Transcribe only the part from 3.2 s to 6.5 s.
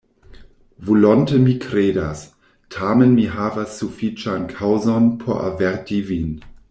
havas sufiĉan kaŭzon, por averti vin.